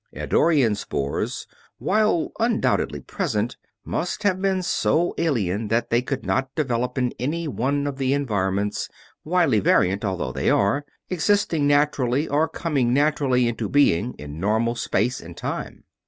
[0.15, 1.45] Eddorian spores,
[1.77, 3.55] while undoubtedly present,
[3.85, 8.11] must have been so alien that they could not develop in any one of the
[8.11, 8.89] environments,
[9.23, 15.21] widely variant although they are, existing naturally or coming naturally into being in normal space
[15.21, 15.83] and time.